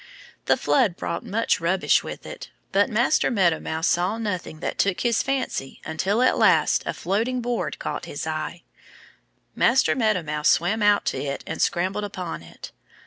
The 0.45 0.57
flood 0.57 0.97
brought 0.97 1.23
much 1.23 1.59
rubbish 1.59 2.01
with 2.03 2.25
it. 2.25 2.49
But 2.71 2.89
Master 2.89 3.29
Meadow 3.29 3.59
Mouse 3.59 3.85
saw 3.87 4.17
nothing 4.17 4.59
that 4.59 4.79
took 4.79 5.01
his 5.01 5.21
fancy 5.21 5.79
until 5.85 6.23
at 6.23 6.39
last 6.39 6.81
a 6.87 6.93
floating 6.95 7.39
board 7.39 7.77
caught 7.77 8.05
his 8.05 8.25
eye. 8.25 8.63
Master 9.53 9.93
Meadow 9.93 10.23
Mouse 10.23 10.49
swam 10.49 10.81
out 10.81 11.05
to 11.05 11.21
it 11.23 11.43
and 11.45 11.61
scrambled 11.61 12.03
upon 12.03 12.41
it. 12.41 12.71